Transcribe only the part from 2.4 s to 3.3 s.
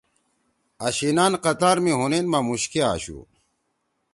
مُوشکے آشُو۔